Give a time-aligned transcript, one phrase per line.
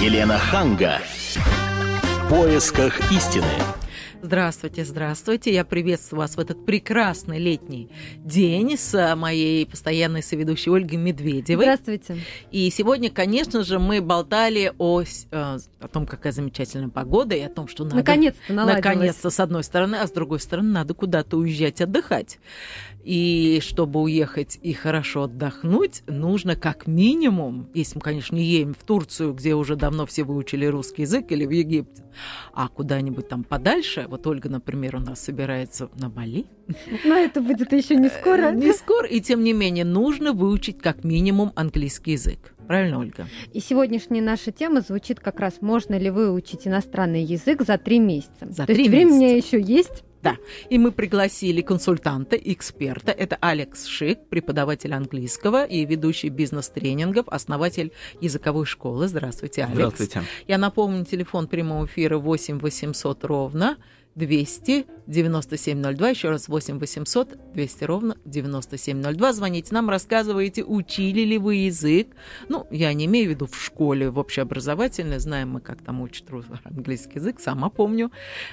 [0.00, 1.00] Елена Ханга.
[1.34, 3.44] В поисках истины.
[4.22, 5.52] Здравствуйте, здравствуйте.
[5.52, 11.64] Я приветствую вас в этот прекрасный летний день с моей постоянной соведущей Ольгой Медведевой.
[11.64, 12.18] Здравствуйте.
[12.52, 17.48] И сегодня, конечно же, мы болтали о, э, о том, какая замечательная погода, и о
[17.48, 17.96] том, что надо...
[17.96, 18.84] Наконец-то наладилось.
[18.84, 22.38] Наконец-то, с одной стороны, а с другой стороны, надо куда-то уезжать отдыхать.
[23.08, 28.84] И чтобы уехать и хорошо отдохнуть, нужно как минимум, если мы, конечно, не едем в
[28.84, 32.04] Турцию, где уже давно все выучили русский язык, или в Египте,
[32.52, 34.04] а куда-нибудь там подальше.
[34.10, 36.44] Вот Ольга, например, у нас собирается на Бали.
[37.06, 38.52] Но это будет еще не скоро.
[38.52, 42.52] Не скоро, и тем не менее нужно выучить как минимум английский язык.
[42.66, 43.26] Правильно, Ольга?
[43.54, 48.46] И сегодняшняя наша тема звучит как раз «Можно ли выучить иностранный язык за три месяца?»
[48.50, 49.14] За То три есть месяца.
[49.14, 50.04] меня еще есть.
[50.32, 53.12] Да, и мы пригласили консультанта, эксперта.
[53.12, 59.08] Это Алекс Шик, преподаватель английского и ведущий бизнес-тренингов, основатель языковой школы.
[59.08, 59.76] Здравствуйте, Алекс.
[59.76, 60.22] Здравствуйте.
[60.46, 63.76] Я напомню, телефон прямого эфира 8 800 ровно
[64.18, 66.10] 200 9702.
[66.10, 69.32] Еще раз 8 800 200 ровно 9702.
[69.32, 72.08] Звоните нам, рассказывайте, учили ли вы язык.
[72.48, 75.18] Ну, я не имею в виду в школе, в общеобразовательной.
[75.18, 76.26] Знаем мы, как там учат
[76.64, 78.12] английский язык, сама помню.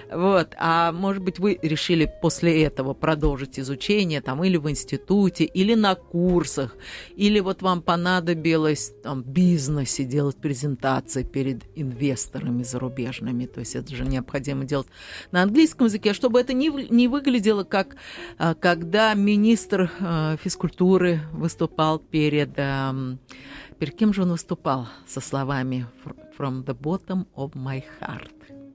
[0.09, 0.55] Вот.
[0.57, 5.95] А может быть, вы решили после этого продолжить изучение там или в институте, или на
[5.95, 6.77] курсах,
[7.17, 13.45] или вот вам понадобилось там в бизнесе делать презентации перед инвесторами зарубежными.
[13.45, 14.87] То есть это же необходимо делать
[15.31, 17.95] на английском языке, чтобы это не, не выглядело как
[18.37, 22.53] а, когда министр а, физкультуры выступал перед...
[22.55, 28.31] перед кем же он выступал со словами «Fr- «From the bottom of my heart»,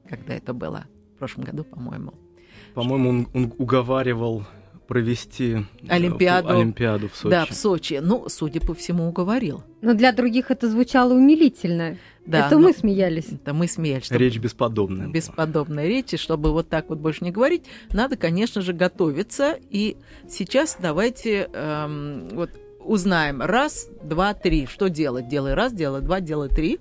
[0.08, 2.14] когда это было в прошлом году, по-моему.
[2.74, 4.44] По-моему, он, он уговаривал
[4.90, 6.48] провести э, Олимпиаду.
[6.48, 7.30] фу- Олимпиаду в Сочи.
[7.30, 8.00] Да, в Сочи.
[8.02, 9.62] Ну, судя по всему, уговорил.
[9.82, 11.96] Но для других это звучало умилительно.
[12.26, 13.28] Да, это но- мы смеялись.
[13.32, 14.04] Это мы смеялись.
[14.06, 15.04] что Речь бесподобная.
[15.04, 15.12] была.
[15.14, 19.56] бесподобной речи, чтобы вот так вот больше не говорить, надо, конечно же, готовиться.
[19.70, 19.96] И
[20.28, 22.50] сейчас давайте эм, вот
[22.84, 23.42] узнаем.
[23.42, 24.66] Раз, два, три.
[24.66, 25.28] Что делать?
[25.28, 26.80] Делай раз, делай два, делай три.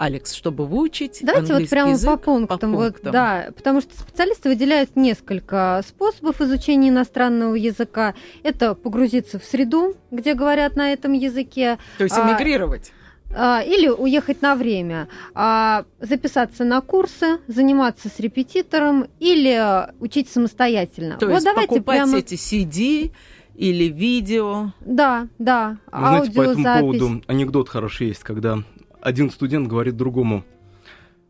[0.00, 2.72] Алекс, чтобы выучить Давайте вот прямо язык по пунктам.
[2.74, 3.12] Вот, пунктам.
[3.12, 8.14] да, потому что специалисты выделяют несколько способов изучения иностранного языка.
[8.42, 12.92] Это погрузиться в среду, где говорят на этом языке, То есть а, эмигрировать.
[13.36, 21.18] а, или уехать на время, а, записаться на курсы, заниматься с репетитором или учить самостоятельно.
[21.18, 22.16] То вот есть давайте покупать прямо...
[22.16, 23.12] эти CD
[23.60, 24.72] или видео.
[24.80, 28.58] Да, да, Вы знаете, по этому поводу анекдот хороший есть, когда
[29.02, 30.44] один студент говорит другому,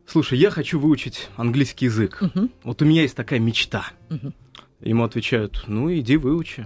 [0.05, 2.21] слушай, я хочу выучить английский язык.
[2.21, 3.85] Мгм, Вот у меня есть такая мечта.
[4.09, 4.33] мгм.
[4.79, 6.65] Ему отвечают, ну иди выучи.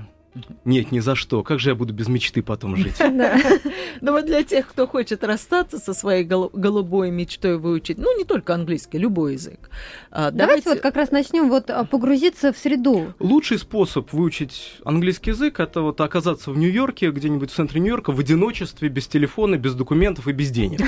[0.65, 1.43] Нет, ни за что.
[1.43, 2.95] Как же я буду без мечты потом жить?
[3.15, 3.39] Да.
[4.01, 8.25] Ну вот для тех, кто хочет расстаться со своей голу- голубой мечтой выучить, ну не
[8.25, 9.69] только английский, любой язык.
[10.11, 13.13] а, Давайте вот как раз начнем вот а, погрузиться в среду.
[13.19, 18.19] Лучший способ выучить английский язык это вот оказаться в Нью-Йорке, где-нибудь в центре Нью-Йорка, в
[18.19, 20.81] одиночестве, без телефона, без документов и без денег.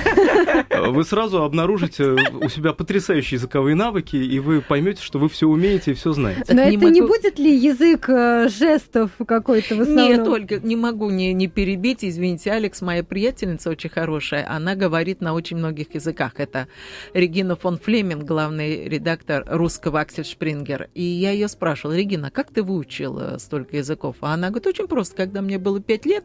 [0.90, 2.04] Вы сразу обнаружите
[2.42, 6.44] у себя потрясающие языковые навыки, и вы поймете, что вы все умеете и все знаете.
[6.54, 10.10] Но это не будет ли язык э, жестов какой-то в основном?
[10.10, 12.04] Нет, Ольга, не могу не, не перебить.
[12.04, 14.46] Извините, Алекс, моя приятельница очень хорошая.
[14.50, 16.34] Она говорит на очень многих языках.
[16.38, 16.68] Это
[17.14, 20.90] Регина фон Флеминг, главный редактор русского Аксель Шпрингер.
[20.94, 24.18] И я ее спрашивала, Регина, как ты выучила столько языков?
[24.22, 25.16] А она говорит, очень просто.
[25.16, 26.24] Когда мне было пять лет,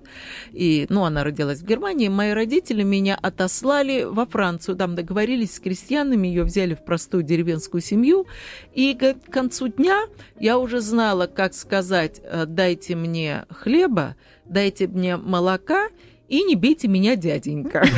[0.52, 4.76] и, ну, она родилась в Германии, мои родители меня отослали во Францию.
[4.76, 8.26] Там договорились с крестьянами, ее взяли в простую деревенскую семью.
[8.74, 10.02] И говорит, к концу дня
[10.38, 15.88] я уже знала, как сказать, э, дайте мне хлеба, дайте мне молока
[16.28, 17.84] и не бейте меня, дяденька.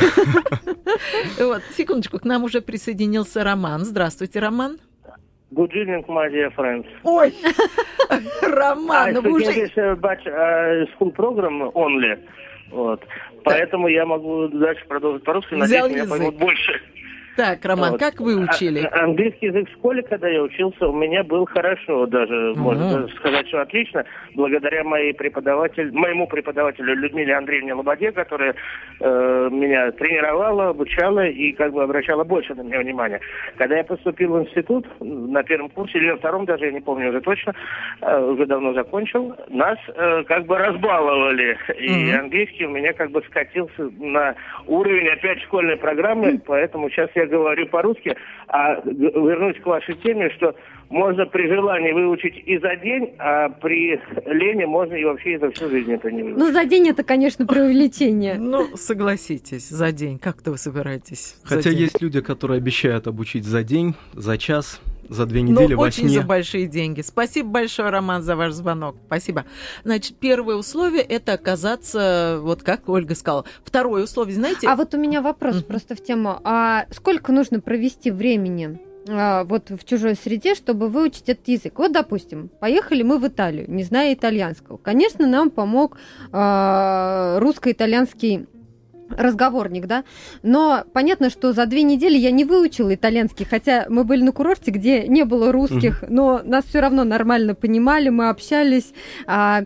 [1.39, 3.83] Вот, секундочку, к нам уже присоединился Роман.
[3.83, 4.77] Здравствуйте, Роман.
[5.51, 6.85] Good evening, my dear friends.
[7.03, 7.33] Ой,
[8.41, 9.51] Роман, I ну вы уже...
[9.51, 12.19] English, but uh, school program only.
[12.71, 13.01] Вот.
[13.43, 15.53] Поэтому я могу дальше продолжить по-русски.
[15.53, 16.81] Надеюсь, меня поймут больше.
[17.35, 17.99] Так, Роман, Вот.
[17.99, 18.87] как вы учили?
[18.91, 22.93] А- английский язык в школе, когда я учился, у меня был хорошо, даже можно Мгм.
[23.01, 24.05] даже сказать, что отлично,
[24.35, 28.55] благодаря моей преподаватель, моему преподавателю Людмиле Андреевне Лободе, которая
[29.01, 33.19] э, меня тренировала, обучала и как бы обращала больше на меня внимания.
[33.57, 37.09] Когда я поступил в институт на первом курсе или на втором даже, я не помню
[37.09, 37.53] уже точно,
[38.01, 42.19] э, уже давно закончил, нас э, как бы разбаловали, и Мгм.
[42.25, 44.35] английский у меня как бы скатился на
[44.67, 48.15] уровень опять школьной программы, поэтому сейчас я я говорю по-русски,
[48.47, 50.55] а вернусь к вашей теме, что
[50.89, 55.51] можно при желании выучить и за день, а при лени можно и вообще и за
[55.51, 56.37] всю жизнь это не выучить.
[56.37, 58.35] Ну, за день это, конечно, преувеличение.
[58.55, 60.17] Ну, согласитесь, за день.
[60.19, 61.37] Как-то вы собираетесь?
[61.43, 65.85] Хотя есть люди, которые обещают обучить за день, за час, за две недели Но во
[65.87, 66.19] очень сне.
[66.21, 67.01] за большие деньги.
[67.01, 68.95] Спасибо большое, Роман, за ваш звонок.
[69.07, 69.45] Спасибо.
[69.83, 73.45] Значит, первое условие– это оказаться, вот как Ольга сказала.
[73.63, 74.67] Второе условие, знаете...
[74.67, 75.63] А вот у меня вопрос Мгм.
[75.65, 76.39] просто в тему.
[76.43, 81.77] А сколько нужно провести времени а, вот в чужой среде, чтобы выучить этот язык?
[81.77, 84.77] Вот, допустим, поехали мы в Италию, не зная итальянского.
[84.77, 85.97] Конечно, нам помог
[86.31, 88.47] а, русско-итальянский
[89.09, 90.03] разговорник, да,
[90.43, 94.71] но понятно, что за две недели я не выучила итальянский, хотя мы были на курорте,
[94.71, 98.93] где не было русских, но нас все равно нормально понимали, мы общались.
[99.27, 99.63] А,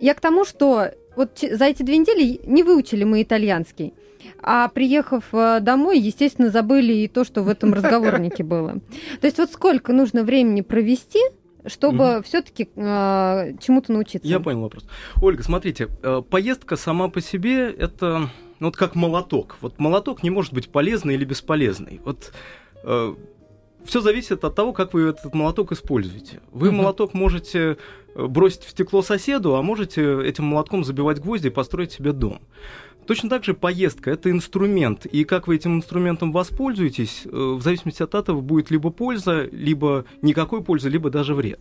[0.00, 3.94] я к тому, что вот за эти две недели не выучили мы итальянский.
[4.40, 8.80] А приехав э, домой, естественно, забыли и то, что в этом разговорнике было.
[9.20, 11.20] То есть вот сколько нужно времени провести,
[11.66, 14.28] чтобы все-таки чему-то научиться?
[14.28, 14.86] Я понял вопрос.
[15.20, 18.30] Ольга, смотрите, э, поездка сама по себе это
[18.60, 19.56] ну, вот как молоток.
[19.60, 22.00] Вот молоток не может быть полезный или бесполезный.
[22.04, 22.32] Вот
[23.84, 26.40] все зависит от того, как вы этот молоток используете.
[26.50, 26.78] Вы Мгм.
[26.78, 27.76] молоток можете
[28.14, 32.40] э, бросить в стекло соседу, а можете этим молотком забивать гвозди и построить себе дом.
[33.06, 38.02] Точно так же поездка– это инструмент, и как вы этим инструментом воспользуетесь, э, в зависимости
[38.02, 41.60] от этого будет либо польза, либо никакой пользы, либо даже вред.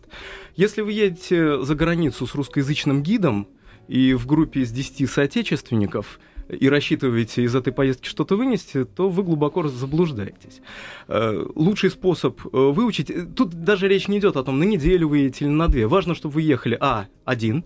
[0.55, 3.47] Если вы едете за границу с русскоязычным гидом
[3.87, 9.23] и в группе из 10 соотечественников и рассчитываете из этой поездки что-то вынести, то вы
[9.23, 10.61] глубоко заблуждаетесь.
[11.07, 15.19] Э, Лучший способ э, выучить, тут даже речь не идет о том, на неделю вы
[15.19, 15.87] едете или на две.
[15.87, 17.63] Важно, чтобы вы ехали, а, один,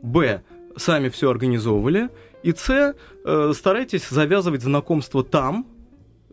[0.00, 0.42] б,
[0.76, 2.08] сами все организовывали,
[2.42, 2.94] и С,
[3.24, 5.66] э, старайтесь завязывать знакомство там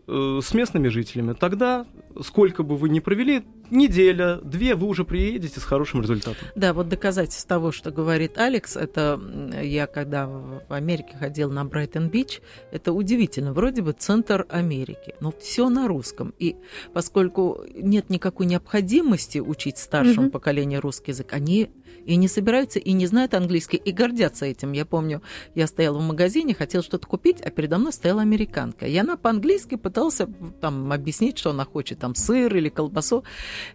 [0.06, 1.34] э, с местными жителями.
[1.34, 1.86] Тогда,
[2.22, 6.48] сколько бы вы ни провели, неделя, две, вы уже приедете с хорошим результатом.
[6.54, 9.20] Да, вот доказательство того, что говорит Алекс, это
[9.62, 12.40] я когда в Америке ходил на Брайтон-Бич,
[12.72, 16.34] это удивительно, вроде бы центр Америки, но все на русском.
[16.38, 16.56] И
[16.92, 20.30] поскольку нет никакой необходимости учить старшему Мгм.
[20.30, 21.70] поколению русский язык, они
[22.04, 24.72] и не собираются, и не знают английский, и гордятся этим.
[24.72, 25.22] Я помню,
[25.54, 28.86] я стояла в магазине, хотела что-то купить, а передо мной стояла американка.
[28.86, 30.26] И она по-английски пытался
[30.60, 33.24] там объяснить, что она хочет, там сыр или колбасу.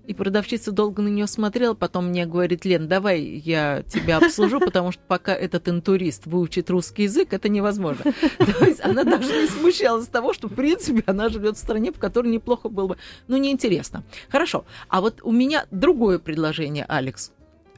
[0.06, 4.92] И продавщица долго на нее смотрела, потом мне говорит, Лен, давай я тебя обслужу, потому
[4.92, 8.04] что пока этот интурист выучит русский язык, это невозможно.
[8.38, 12.00] То есть она даже не смущалась того, что, в принципе, она живет в стране, в
[12.00, 12.98] которой неплохо было бы.
[13.28, 14.04] Ну, неинтересно.
[14.30, 14.66] Хорошо.
[14.88, 17.32] А вот у меня другое предложение, Алекс.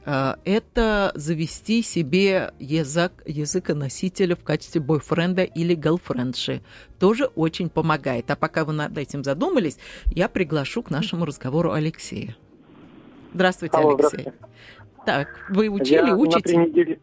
[0.08, 6.62] А, Это завести себе язык, языконосителя в качестве бойфренда или галфрендши.
[7.00, 8.30] Тоже очень помогает.
[8.30, 12.36] А пока вы над этим задумались, я приглашу к нашему разговору Алексея.
[13.34, 14.08] Здравствуйте, Алло, Алексей.
[14.20, 14.32] здравствуйте.
[15.04, 16.40] Так, вы учили, Я учите?
[16.40, 17.00] три недели...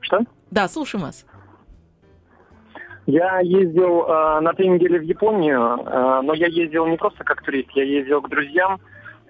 [0.00, 0.20] Что?
[0.50, 1.24] Да, слушаем вас.
[3.06, 7.42] Я ездил э, на три недели в Японию, э, но я ездил не просто как
[7.42, 8.80] турист, я ездил к друзьям.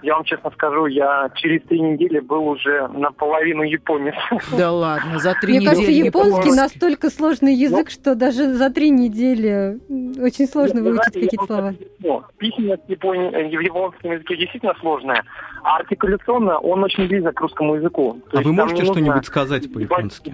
[0.04, 4.14] Я вам честно скажу, я через три недели был уже наполовину японец.
[4.56, 6.56] Да ладно, за три Мне кажется, недели японский японский.
[6.60, 9.78] настолько сложный язык, что даже за три недели
[10.20, 11.74] очень сложно Ну, выучить какие-то слова.
[12.00, 15.22] скажу, Письменность в, Японии- э, в японском языке действительно сложная,
[15.62, 18.20] а артикуляционно он очень близок к русскому языку.
[18.30, 20.32] То А вы можете что-нибудь сказать по-японски?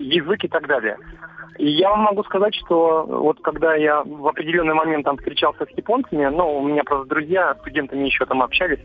[0.00, 0.96] Язык и так далее.
[1.58, 5.76] И я вам могу сказать, что вот когда я в определенный момент там встречался с
[5.76, 8.80] японцами, ну, у меня просто друзья, студентами еще там общались,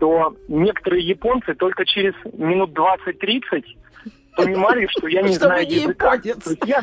[0.00, 3.64] то некоторые японцы только через минут 20-30
[4.36, 6.16] понимали, что я не знаю языка.
[6.64, 6.80] я,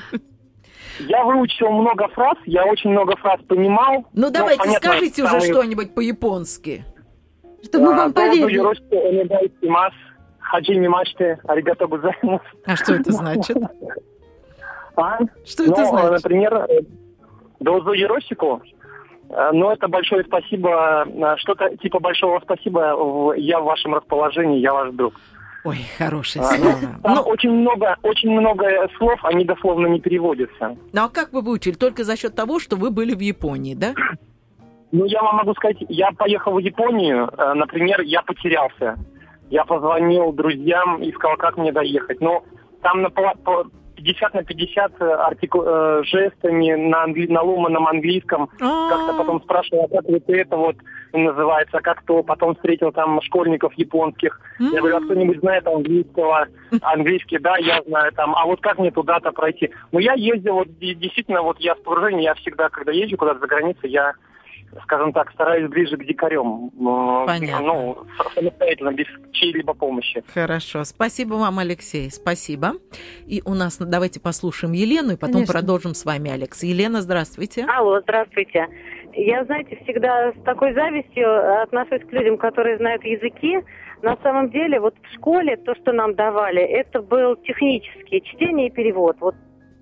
[0.99, 4.05] я выучил много фраз, я очень много фраз понимал.
[4.13, 6.85] Ну, давайте скажите уже что-нибудь по-японски.
[7.63, 9.91] Чтобы мы вам А, «Доузу поверили.
[10.49, 12.41] Хаджими мачте, аригато гозаймас».
[12.65, 13.57] А что это значит?
[14.95, 15.19] А?
[15.45, 16.11] Что Ну, это значит?
[16.11, 16.67] например,
[17.59, 18.61] Дозу Еросику,
[19.29, 24.73] э, ну, это большое спасибо, э, что-то типа большого спасибо, я в вашем расположении, я
[24.73, 25.13] ваш друг.
[25.63, 26.73] Ой, хорошее А, слово.
[27.03, 30.75] Там Ну, очень много, очень много слов, они дословно не переводятся.
[30.93, 31.73] ну, а как вы выучили?
[31.73, 33.93] Только за счет того, что вы были в Японии, да?
[34.93, 38.95] Ну, я вам могу сказать, я поехал в Японию, э, например, я потерялся.
[39.49, 42.19] Я позвонил друзьям и сказал, как мне доехать.
[42.21, 42.43] Ну,
[42.81, 45.63] там на, пола- по- 50 на 50 артику...
[45.65, 47.25] э, жестами на, англи...
[47.27, 48.49] на ломаном английском.
[48.89, 50.75] Как-то потом спрашивал, а как вот это вот
[51.13, 52.21] называется, а как то.
[52.23, 54.39] Потом встретил там школьников японских.
[54.59, 56.47] Я говорю, а кто-нибудь знает английского?
[56.81, 58.35] Английский, да, я знаю там.
[58.35, 59.71] А вот как мне туда-то пройти?
[59.91, 63.39] Ну, я ездил, вот де- действительно, вот я в погружении, я всегда, когда езжу куда-то
[63.39, 64.13] за границу, я,
[64.83, 66.67] скажем так, стараюсь ближе к дикарям.
[66.67, 67.65] э, Понятно.
[67.65, 67.97] Ну,
[68.35, 70.23] самостоятельно, без чьей-либо помощи.
[70.33, 72.73] Хорошо, спасибо вам, Алексей, спасибо.
[73.25, 75.53] И у нас, давайте послушаем Елену, и потом Конечно.
[75.53, 76.63] продолжим с вами, Алекс.
[76.63, 77.65] Елена, здравствуйте.
[77.65, 78.67] Алло, здравствуйте.
[79.13, 83.57] Я, знаете, всегда с такой завистью отношусь к людям, которые знают языки.
[84.03, 88.71] На самом деле, вот в школе то, что нам давали, это был технический чтение и
[88.71, 89.17] перевод.
[89.19, 89.33] Вот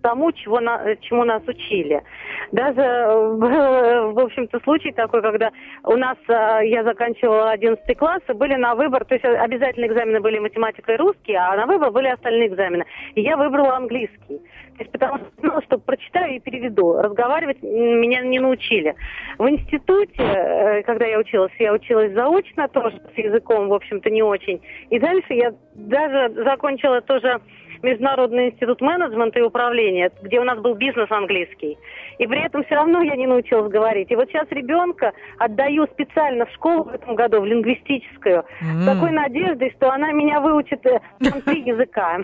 [0.05, 2.03] тому, чего на- чему нас учили.
[2.51, 5.49] Даже, э, в общем-то, случай такой, когда
[5.83, 10.19] у нас, э, я заканчивала 11 класс, и были на выбор, то есть обязательные экзамены
[10.19, 12.85] были математика и русский, а на выбор были остальные экзамены.
[13.15, 14.37] И я выбрала английский.
[14.77, 17.01] То есть потому что знала, что прочитаю и переведу.
[17.01, 18.93] Разговаривать меня не научили.
[19.39, 24.21] В институте, э, когда я училась, я училась заочно, тоже с языком, в общем-то, не
[24.21, 24.61] очень.
[24.91, 27.39] И дальше я даже закончила тоже
[27.85, 31.77] Международный институт менеджмента и управления, где у нас был бизнес английский.
[32.17, 34.11] И при этом все равно я не научилась говорить.
[34.11, 39.11] И вот сейчас ребенка отдаю специально в школу в этом году, в лингвистическую, с такой
[39.11, 42.19] надеждой, что она меня выучит э, там три языка.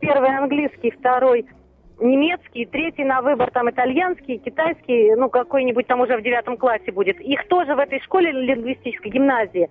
[0.00, 1.46] Первый английский, второй
[2.00, 7.20] немецкий, третий на выбор там итальянский, китайский, ну какой-нибудь там уже в девятом классе будет.
[7.20, 9.68] Их тоже в этой школе лингвистической гимназии.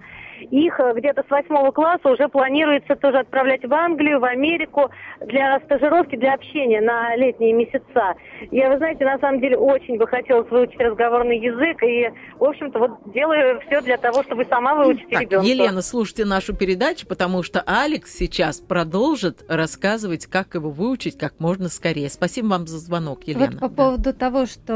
[0.52, 4.90] Их э, где-то с восьмого класса уже планируется тоже отправлять в Англию, в Америку
[5.26, 8.16] для стажировки, для общения на летние месяца.
[8.52, 12.80] Я, вы знаете, на самом деле очень бы хотелось выучить разговорный язык и, в общем-то,
[12.80, 15.46] вот делаю все для того, чтобы сама выучить Так, ребенка.
[15.46, 21.70] Елена, слушайте нашу передачу, потому что Алекс сейчас продолжит рассказывать, как его выучить как можно
[21.70, 22.10] скорее.
[22.14, 23.46] Спасибо вам за звонок, Елена.
[23.52, 23.76] Вот по Да.
[23.76, 24.74] поводу того, что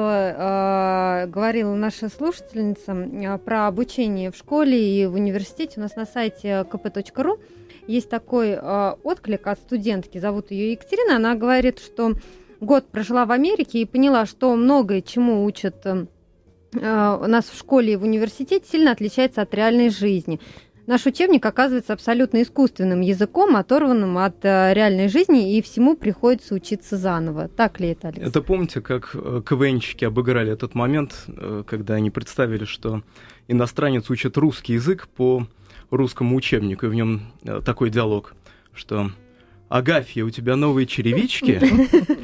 [1.26, 6.06] э, говорила наша слушательница э, про обучение в школе и в университете, у нас на
[6.06, 7.40] сайте kp.ru
[7.88, 12.14] есть такой э, отклик от студентки, зовут ее Екатерина, она говорит, что
[12.60, 16.08] год прожила в Америке и поняла, что многое, чему учат э,
[16.74, 16.80] у
[17.28, 20.40] нас в школе и в университете, сильно отличается от реальной жизни.
[20.88, 26.96] Наш учебник оказывается абсолютно искусственным языком, оторванным от э, реальной жизни, и всему приходится учиться
[26.96, 27.50] заново.
[27.50, 28.26] Так ли это, Алекс?
[28.26, 33.04] Это помните, как э, КВНщики обыграли этот момент, э, когда они представили, что
[33.50, 35.46] иностранец учит русский язык по
[35.92, 37.34] русскому учебнику, и в нем
[37.66, 38.34] такой диалог,
[38.74, 39.12] что
[39.68, 41.62] Агафья, у тебя новые черевички?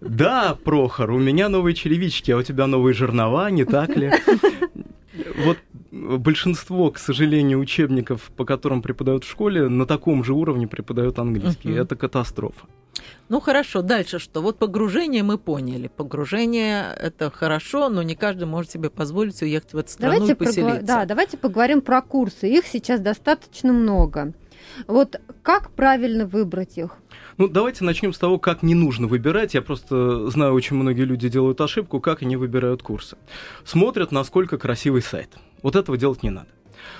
[0.00, 4.12] Да, Прохор, у меня новые черевички, а у тебя новые жернова, не так ли?
[5.44, 5.58] Вот
[6.18, 11.70] большинство, к сожалению, учебников, по которым преподают в школе, на таком же уровне преподают английский.
[11.70, 11.80] Мгм.
[11.80, 12.66] Это катастрофа.
[13.28, 14.42] Ну хорошо, дальше что?
[14.42, 15.88] Вот погружение мы поняли.
[15.88, 20.36] Погружение это хорошо, но не каждый может себе позволить уехать в эту страну Давайте, и
[20.36, 20.76] поселиться.
[20.80, 22.48] прогла- да, давайте поговорим про курсы.
[22.48, 24.34] Их сейчас достаточно много.
[24.86, 26.98] Вот как правильно выбрать их?
[27.38, 29.54] Ну, давайте начнем с того, как не нужно выбирать.
[29.54, 33.16] Я просто знаю, очень многие люди делают ошибку, как они выбирают курсы.
[33.64, 35.30] Смотрят, насколько красивый сайт.
[35.62, 36.48] Вот этого делать не надо.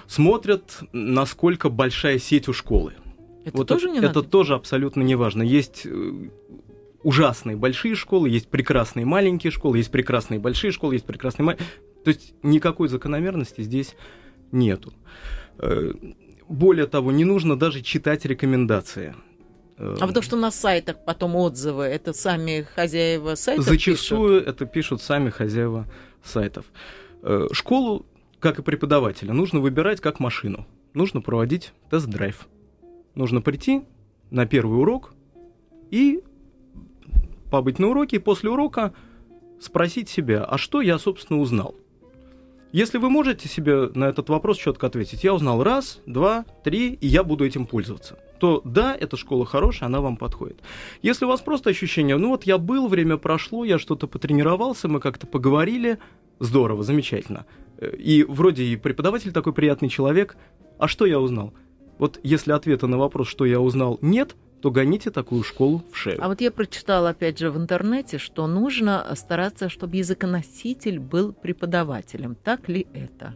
[0.06, 2.94] Смотрят, насколько большая сеть у школы.
[3.44, 4.22] Это вот тоже это, не это надо?
[4.22, 5.42] тоже абсолютно не важно.
[5.42, 6.12] Есть э,
[7.02, 11.66] ужасные большие школы, есть прекрасные маленькие школы, есть прекрасные большие школы, есть прекрасные маленькие.
[12.04, 13.96] То есть никакой закономерности здесь
[14.52, 14.92] нету.
[15.58, 15.92] Э,
[16.48, 19.16] Более того, не нужно даже читать рекомендации.
[19.78, 25.02] Э, А потому что на сайтах потом отзывы, это сами хозяева сайтов Зачастую это пишут
[25.02, 25.86] сами хозяева
[26.22, 26.66] сайтов.
[27.52, 28.04] Школу,
[28.42, 30.66] как и преподавателя, нужно выбирать как машину.
[30.94, 32.48] Нужно проводить тест-драйв.
[33.14, 33.82] Нужно прийти
[34.30, 35.14] на первый урок
[35.90, 36.22] и
[37.50, 38.92] побыть на уроке, и после урока
[39.60, 41.76] спросить себя, а что я, собственно, узнал?
[42.72, 47.06] Если вы можете себе на этот вопрос четко ответить, я узнал раз, два, три, и
[47.06, 50.58] я буду этим пользоваться, то да, эта школа хорошая, она вам подходит.
[51.00, 54.98] Если у вас просто ощущение, ну вот я был, время прошло, я что-то потренировался, мы
[54.98, 55.98] как-то поговорили,
[56.40, 57.46] здорово, замечательно.
[57.98, 60.36] И вроде и преподаватель такой приятный человек,
[60.78, 61.52] а что я узнал?
[61.98, 66.18] Вот если ответа на вопрос, что я узнал, нет, то гоните такую школу в шею.
[66.22, 72.36] А вот я прочитала, опять же, в интернете, что нужно стараться, чтобы языконоситель был преподавателем.
[72.36, 73.34] Так ли это?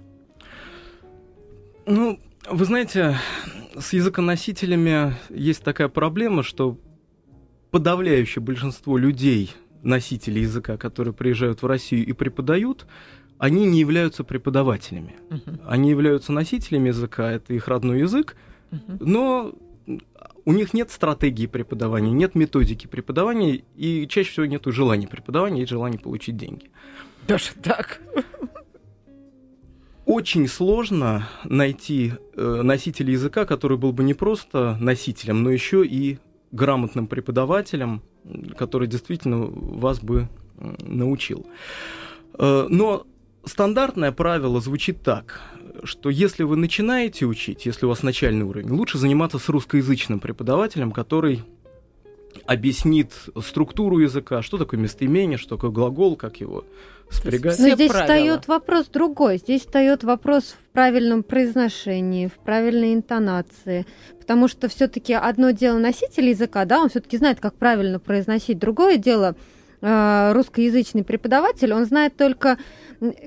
[1.87, 3.17] Ну, вы знаете,
[3.79, 6.79] с языконосителями есть такая проблема, что
[7.71, 12.87] подавляющее большинство людей, носителей языка, которые приезжают в Россию и преподают,
[13.39, 15.17] они не являются преподавателями.
[15.31, 18.37] Мгм, Они являются носителями языка, это их родной язык,
[18.71, 18.99] мгм.
[19.01, 19.55] но
[20.45, 25.71] у них нет стратегии преподавания, нет методики преподавания, и чаще всего нет желания преподавания, есть
[25.71, 26.71] желание получить деньги.
[27.27, 28.01] Даже так.
[30.05, 36.19] Очень сложно найти э, носителя языка, который был бы не просто носителем, но еще и
[36.53, 38.03] грамотным преподавателем,
[38.57, 41.45] который действительно вас бы научил.
[42.39, 43.05] Э, но
[43.47, 45.41] стандартное правило звучит так,
[45.85, 50.93] что если вы начинаете учить, если у вас начальный уровень, лучше заниматься с русскоязычным преподавателем,
[50.93, 51.45] который
[52.45, 53.13] объяснит
[53.43, 56.65] структуру языка, что такое местоимение, что такое глагол, как его
[57.11, 57.59] спрягать.
[57.59, 58.05] Но здесь правила.
[58.05, 59.39] встает вопрос другой.
[59.39, 63.87] Здесь встает вопрос в правильном произношении, в правильной интонации.
[64.19, 68.59] Потому что все-таки одно дело носитель языка, да, он все-таки знает, как правильно произносить.
[68.59, 69.37] Другое дело
[69.81, 72.59] э, русскоязычный преподаватель, он знает только,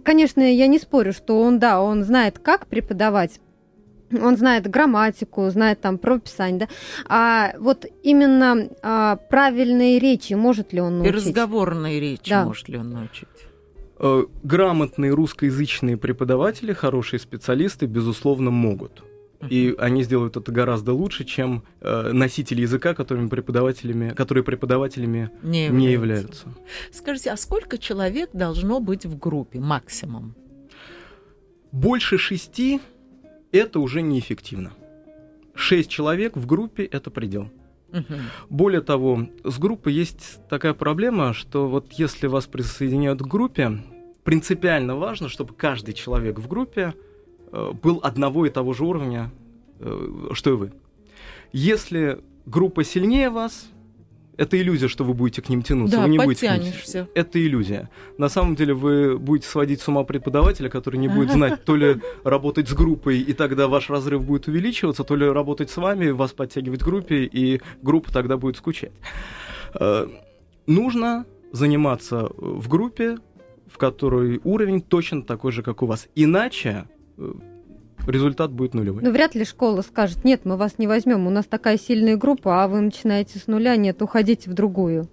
[0.04, 3.40] конечно, я не спорю, что он, да, он знает, как преподавать,
[4.12, 6.68] он знает грамматику, знает там прописание, да.
[7.08, 11.14] А вот именно а, правильные речи может ли он научить?
[11.14, 12.46] И разговорные речи да.
[12.46, 13.28] может ли он научить?
[14.00, 19.04] Э, грамотные русскоязычные преподаватели, хорошие специалисты, безусловно, могут.
[19.48, 25.66] И они сделают это гораздо лучше, чем э, носители языка, которыми преподавателями, которые преподавателями не
[25.66, 25.78] являются.
[25.78, 26.46] не являются.
[26.92, 30.36] Скажите, а сколько человек должно быть в группе максимум?
[31.72, 32.82] Больше шести
[33.52, 34.74] это уже неэффективно.
[35.56, 37.50] Шесть человек в группе– это предел.
[37.92, 38.14] Угу.
[38.50, 43.84] Более того, с группой есть такая проблема, что вот если вас присоединяют к группе,
[44.24, 46.94] принципиально важно, чтобы каждый человек в группе
[47.52, 49.32] был одного и того же уровня,
[49.80, 50.72] э, что и вы.
[51.52, 53.70] Если группа сильнее вас,
[54.40, 55.98] это иллюзия, что вы будете к ним тянуться.
[55.98, 57.10] Да, вы не будете к ним тянуться.
[57.14, 57.90] Это иллюзия.
[58.18, 61.98] На самом деле вы будете сводить с ума преподавателя, который не будет знать то ли
[62.24, 66.32] работать с группой, и тогда ваш разрыв будет увеличиваться, то ли работать с вами, вас
[66.32, 68.94] подтягивать к группе, и группа тогда будет скучать.
[69.74, 70.08] Э,
[70.68, 73.18] нужно заниматься в группе,
[73.68, 76.08] в которой уровень точно такой же, как у вас.
[76.16, 76.99] Иначе э,
[78.08, 79.04] результат будет нулевой.
[79.04, 82.64] Ну, вряд ли школа скажет, нет, мы вас не возьмем, у нас такая сильная группа,
[82.64, 85.08] а вы начинаете с нуля, нет, уходите в другую.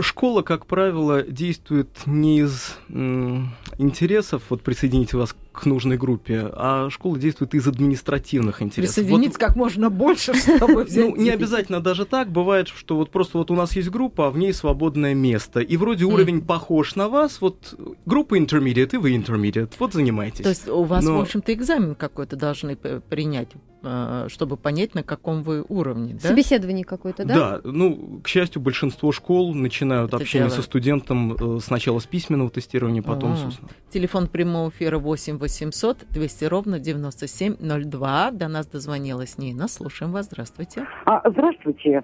[0.00, 7.18] Школа, как правило, действует не из интересов, вот присоедините вас к нужной группе, а школа
[7.18, 8.94] действует из административных интересов.
[8.96, 12.30] Присоединить вот, как можно больше, чтобы взять Ну, не обязательно даже так.
[12.30, 15.60] Бывает, что вот просто вот у нас есть группа, а в ней свободное место.
[15.60, 20.42] И вроде уровень похож на вас, вот группа intermediate, и вы intermediate, вот занимайтесь.
[20.42, 23.48] То есть у вас, в общем-то, экзамен какой-то должны принять
[23.80, 26.18] Э, чтобы понять, на каком вы уровне.
[26.20, 26.30] Да?
[26.30, 27.34] Собеседование какое-то, да?
[27.34, 30.56] Да, ну, к счастью, большинство школ начинают Это общение дело.
[30.56, 33.36] со студентом э, сначала с письменного тестирования, потом А-а-а.
[33.36, 33.72] с устного.
[33.92, 38.30] Телефон прямого эфира 8 800 200 ровно 9702.
[38.32, 39.66] До нас дозвонилась Нина.
[39.66, 40.26] Слушаем вас.
[40.26, 40.86] Здравствуйте.
[41.06, 42.02] А, здравствуйте.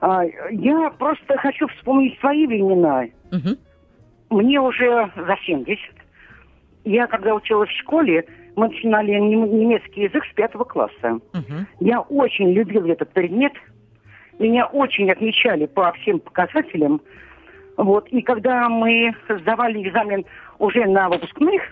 [0.00, 3.04] А, я просто хочу вспомнить свои времена.
[3.30, 4.40] Угу.
[4.40, 5.78] Мне уже за 70.
[6.84, 8.24] Я, когда училась в школе,
[8.56, 11.20] мы начинали немецкий язык с пятого класса.
[11.34, 11.54] Угу.
[11.78, 13.52] Я очень любил этот предмет.
[14.40, 17.00] Меня очень отмечали по всем показателям.
[17.76, 18.08] Вот.
[18.08, 20.24] И когда мы сдавали экзамен
[20.58, 21.62] уже на выпускных,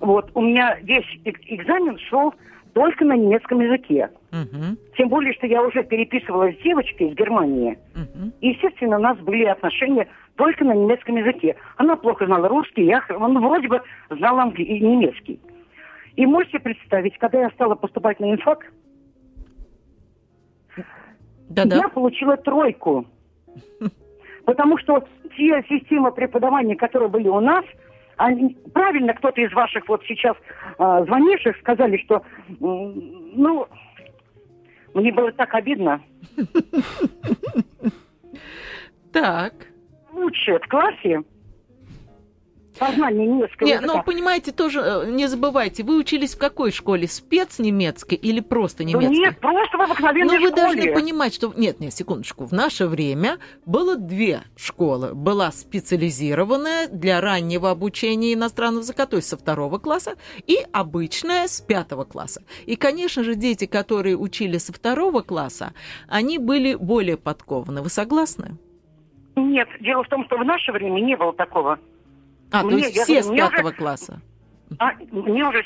[0.00, 2.34] вот, у меня весь экзамен шел
[2.72, 4.10] только на немецком языке.
[4.32, 4.76] Угу.
[4.96, 7.78] Тем более, что я уже переписывалась с девочкой из Германии.
[7.94, 8.32] Угу.
[8.40, 11.56] И, естественно, у нас были отношения только на немецком языке.
[11.76, 13.80] Она плохо знала русский, я он вроде бы
[14.10, 15.40] знал англи- немецкий.
[16.16, 18.72] И можете представить, когда я стала поступать на инфак,
[21.48, 21.76] Да-да.
[21.76, 23.06] я получила тройку.
[24.44, 25.04] Потому что
[25.36, 27.64] те системы преподавания, которые были у нас,
[28.16, 30.36] они, правильно кто-то из ваших вот сейчас
[30.78, 32.22] э, звонивших сказали, что,
[32.60, 33.66] ну,
[34.94, 36.00] мне было так обидно.
[39.12, 39.52] Так.
[40.12, 41.22] Лучше в классе
[42.78, 43.96] познание немецкого Нет, языка.
[43.98, 47.06] ну, понимаете, тоже э, не забывайте, вы учились в какой школе?
[47.08, 49.14] Спецнемецкой или просто немецкой?
[49.14, 50.62] Да нет, просто в обыкновенной Но вы школе.
[50.62, 51.52] должны понимать, что...
[51.56, 52.44] Нет, нет, секундочку.
[52.44, 55.14] В наше время было две школы.
[55.14, 60.14] Была специализированная для раннего обучения иностранного языка, то есть со второго класса,
[60.46, 62.42] и обычная с пятого класса.
[62.66, 65.72] И, конечно же, дети, которые учили со второго класса,
[66.08, 67.82] они были более подкованы.
[67.82, 68.56] Вы согласны?
[69.36, 71.78] Нет, дело в том, что в наше время не было такого.
[72.54, 73.76] А, мне, то есть все с пятого уже...
[73.76, 74.20] класса?
[74.78, 75.62] А, мне уже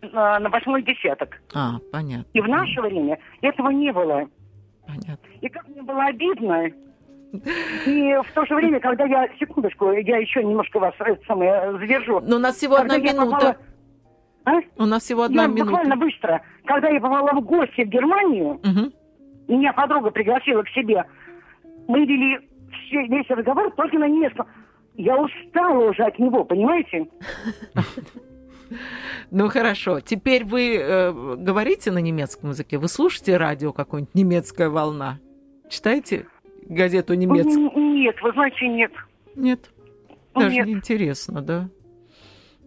[0.00, 1.40] на, на восьмой десяток.
[1.54, 2.26] А, понятно.
[2.32, 4.28] И в наше время этого не было.
[4.86, 5.28] Понятно.
[5.40, 6.70] И как мне было обидно.
[7.86, 9.28] И в то же время, когда я...
[9.38, 12.20] Секундочку, я еще немножко вас это самое задержу.
[12.20, 13.24] Но у нас всего одна минута.
[13.24, 13.56] Попала...
[14.44, 14.52] А?
[14.76, 15.64] У нас всего одна я минута.
[15.64, 16.42] буквально быстро.
[16.64, 18.92] Когда я попала в гости в Германию, угу.
[19.48, 21.04] меня подруга пригласила к себе.
[21.88, 22.38] Мы вели
[22.70, 24.46] все, весь разговор только на немецком.
[24.94, 27.06] Я устала уже от него, понимаете?
[29.30, 30.00] Ну хорошо.
[30.00, 32.78] Теперь вы э, говорите на немецком языке?
[32.78, 35.18] Вы слушаете радио какое-нибудь немецкая волна?
[35.68, 36.26] Читаете
[36.68, 37.70] газету немецкую?
[37.74, 38.92] Нет, вы знаете, нет.
[39.36, 39.70] Нет.
[40.34, 40.66] Даже Нет.
[40.66, 41.68] не интересно, да?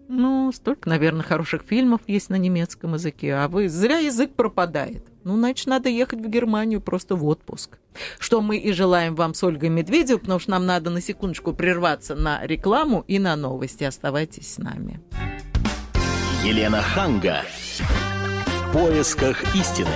[0.07, 5.07] Ну, столько, наверное, хороших фильмов есть на немецком языке, а вы зря язык пропадает.
[5.23, 7.79] Ну, значит, надо ехать в Германию просто в отпуск.
[8.19, 12.15] Что мы и желаем вам с Ольгой Медведевой, потому что нам надо на секундочку прерваться
[12.15, 13.83] на рекламу и на новости.
[13.83, 15.01] Оставайтесь с нами.
[16.43, 17.41] Елена Ханга.
[17.79, 19.89] В поисках истины.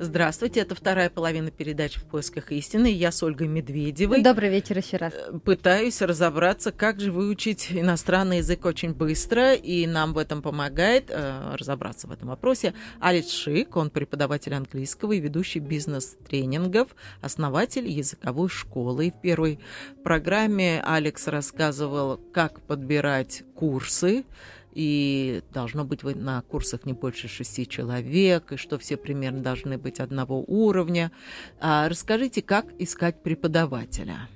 [0.00, 2.86] Здравствуйте, это вторая половина передачи «В поисках истины».
[2.86, 4.22] Я с Ольгой Медведевой.
[4.22, 5.12] Добрый вечер еще раз.
[5.44, 11.56] Пытаюсь разобраться, как же выучить иностранный язык очень быстро, и нам в этом помогает э,
[11.56, 19.08] разобраться в этом вопросе Алекс Шик, он преподаватель английского и ведущий бизнес-тренингов, основатель языковой школы.
[19.08, 19.58] И в первой
[20.04, 24.24] программе Алекс рассказывал, как подбирать курсы,
[24.78, 29.98] и должно быть на курсах не больше шести человек, и что все примерно должны быть
[29.98, 31.10] одного уровня.
[31.60, 34.28] А расскажите, как искать преподавателя?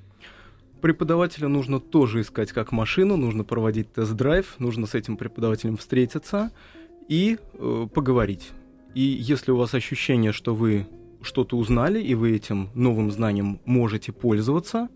[0.81, 6.51] Преподавателя нужно тоже искать как машину, нужно проводить тест-драйв, нужно с этим преподавателем встретиться
[7.07, 8.51] и э, поговорить.
[8.97, 10.89] И если у вас ощущение, что вы
[11.23, 14.89] что-то узнали, и вы этим новым знанием можете пользоваться,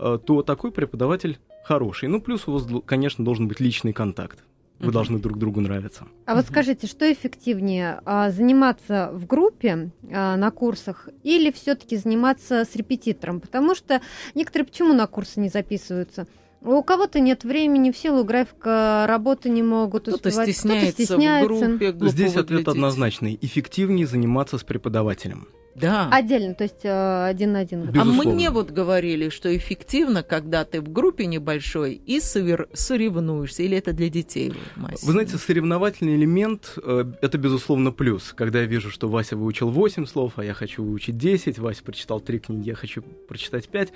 [0.00, 2.08] э, то такой преподаватель хороший.
[2.08, 4.40] Ну, плюс у вас, конечно, должен быть личный контакт.
[4.82, 6.06] Вы должны друг другу нравиться.
[6.26, 12.64] А вот скажите, что эффективнее, а, заниматься в группе а, на курсах или все-таки заниматься
[12.64, 13.40] с репетитором?
[13.40, 14.00] Потому что
[14.34, 16.26] некоторые почему на курсы не записываются?
[16.64, 21.52] У кого-то нет времени, в силу графика работы не могут Кто-то успевать, стесняется, стесняется.
[21.52, 22.68] в группе, Здесь ответ выглядеть.
[22.68, 23.38] однозначный.
[23.40, 25.48] Эффективнее заниматься с преподавателем.
[25.74, 26.08] Да.
[26.12, 27.82] Отдельно, то есть э, один на один.
[27.82, 28.32] А Безусловно.
[28.34, 33.92] мне вот говорили, что эффективно, когда ты в группе небольшой и совер- соревнуешься, или это
[33.92, 34.52] для детей?
[34.76, 35.06] Мася?
[35.06, 38.32] Вы знаете, соревновательный элемент э, это безусловно плюс.
[38.34, 42.20] Когда я вижу, что Вася выучил 8 слов, а я хочу выучить 10, Вася прочитал
[42.20, 43.92] 3 книги, я хочу прочитать 5.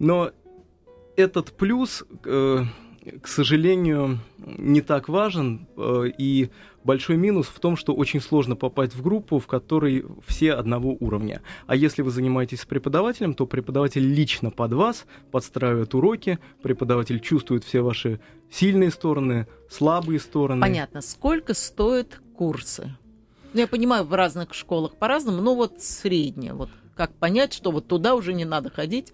[0.00, 0.32] Но
[1.16, 2.64] этот плюс, э,
[3.22, 5.66] к сожалению, не так важен.
[6.18, 6.50] и
[6.84, 11.42] большой минус в том, что очень сложно попасть в группу, в которой все одного уровня.
[11.66, 17.64] А если вы занимаетесь с преподавателем, то преподаватель лично под вас подстраивает уроки, преподаватель чувствует
[17.64, 20.60] все ваши сильные стороны, слабые стороны.
[20.60, 21.00] Понятно.
[21.00, 22.96] Сколько стоят курсы?
[23.52, 26.54] Ну, я понимаю, в разных школах по-разному, но вот среднее.
[26.54, 29.12] Вот как понять, что вот туда уже не надо ходить,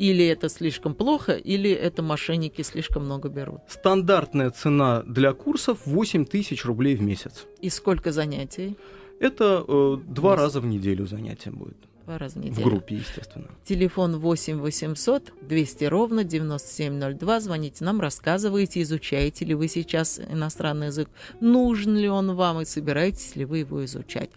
[0.00, 3.60] или это слишком плохо, или это мошенники слишком много берут.
[3.68, 7.46] Стандартная цена для курсов 8 тысяч рублей в месяц.
[7.60, 8.76] И сколько занятий?
[9.20, 10.42] Это э, два Месяц.
[10.42, 11.76] раза в неделю занятия будет.
[12.10, 12.64] Два раза в В неделю.
[12.64, 13.46] группе, естественно.
[13.64, 17.40] Телефон 8 800 200 ровно 9702.
[17.40, 21.08] Звоните нам, рассказывайте, изучаете ли вы сейчас иностранный язык,
[21.40, 24.30] нужен ли он вам и собираетесь ли вы его изучать.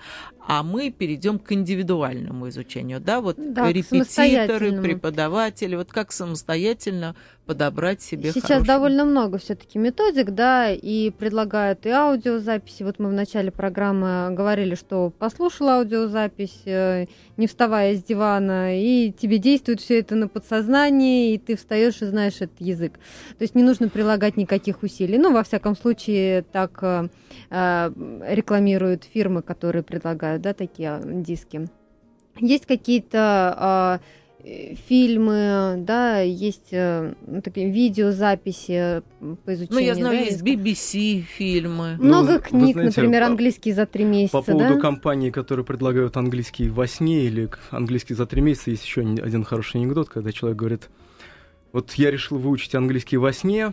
[0.46, 3.00] А мы перейдем к индивидуальному изучению.
[3.00, 9.78] Да, вот Да, репетиторы, преподаватели, вот как самостоятельно подобрать себе Сейчас хороший- довольно много все-таки
[9.78, 12.84] методик, да, и предлагают и аудиозаписи.
[12.84, 19.12] Вот мы в начале программы говорили, что послушал аудиозапись, э, не вставая с дивана, и
[19.12, 22.94] тебе действует все это на подсознании, и ты встаешь и знаешь этот язык.
[23.38, 25.18] То есть не нужно прилагать никаких усилий.
[25.18, 27.10] Ну, во всяком случае, так э,
[27.50, 27.92] э,
[28.30, 31.68] рекламируют фирмы, которые предлагают, да, такие диски.
[32.40, 39.02] Есть какие-то э, фильмы, да, есть э, ну, такие видеозаписи
[39.46, 39.70] по изучению.
[39.72, 40.42] Ну, я знаю, да, есть.
[40.42, 41.96] BBC фильмы.
[41.98, 44.80] Ну, Много вы книг, знаете, например, английский за три месяца, По поводу да?
[44.80, 49.78] компаний, которые предлагают английский во сне или английский за три месяца, есть еще один хороший
[49.78, 50.90] анекдот, когда человек говорит,
[51.72, 53.72] вот я решил выучить английский во сне,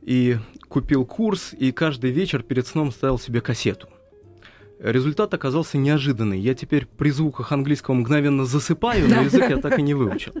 [0.00, 0.36] и
[0.68, 3.88] купил курс, и каждый вечер перед сном ставил себе кассету.
[4.82, 6.40] Результат оказался неожиданный.
[6.40, 10.32] Я теперь при звуках английского мгновенно засыпаю, но язык я так и не выучил.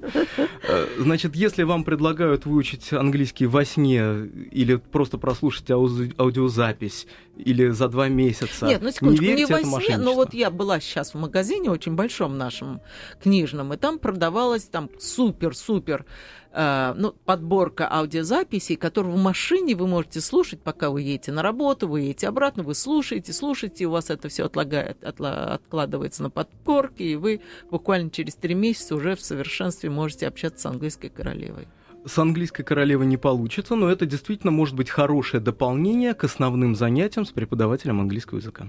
[0.64, 7.86] Э, Значит, если вам предлагают выучить английский во сне или просто прослушать аудиозапись или за
[7.86, 11.14] два месяца, Нет, ну секундочку, не, верьте, во это сне, но вот я была сейчас
[11.14, 12.80] в магазине очень большом нашем
[13.22, 16.04] книжном, и там продавалась там супер-супер
[16.52, 21.88] э, ну, подборка аудиозаписей, которую в машине вы можете слушать, пока вы едете на работу,
[21.88, 26.30] вы едете обратно, вы слушаете, слушаете, и у вас это все отлагает, отла- откладывается на
[26.30, 31.68] подборке, и вы буквально через три месяца уже в совершенстве можете общаться с английской королевой.
[32.04, 37.24] С английской королевой не получится, но это действительно может быть хорошее дополнение к основным занятиям
[37.24, 38.68] с преподавателем английского языка.